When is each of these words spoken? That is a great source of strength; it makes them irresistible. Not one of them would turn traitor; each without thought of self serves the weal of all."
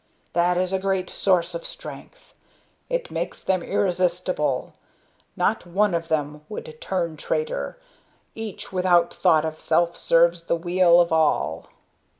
That 0.33 0.57
is 0.57 0.73
a 0.73 0.79
great 0.79 1.11
source 1.11 1.53
of 1.53 1.63
strength; 1.63 2.33
it 2.89 3.11
makes 3.11 3.43
them 3.43 3.61
irresistible. 3.61 4.73
Not 5.37 5.67
one 5.67 5.93
of 5.93 6.07
them 6.07 6.43
would 6.49 6.81
turn 6.81 7.17
traitor; 7.17 7.77
each 8.33 8.73
without 8.73 9.13
thought 9.13 9.45
of 9.45 9.59
self 9.61 9.95
serves 9.95 10.45
the 10.45 10.55
weal 10.55 10.99
of 10.99 11.11
all." 11.13 11.67